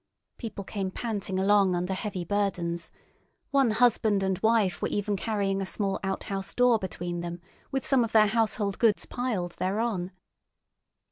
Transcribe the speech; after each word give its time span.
People 0.39 0.63
came 0.63 0.89
panting 0.89 1.37
along 1.37 1.75
under 1.75 1.93
heavy 1.93 2.25
burdens; 2.25 2.91
one 3.51 3.69
husband 3.69 4.23
and 4.23 4.39
wife 4.39 4.81
were 4.81 4.87
even 4.87 5.15
carrying 5.15 5.61
a 5.61 5.65
small 5.67 5.99
outhouse 6.03 6.55
door 6.55 6.79
between 6.79 7.19
them, 7.19 7.39
with 7.71 7.85
some 7.85 8.03
of 8.03 8.11
their 8.11 8.25
household 8.25 8.79
goods 8.79 9.05
piled 9.05 9.51
thereon. 9.59 10.11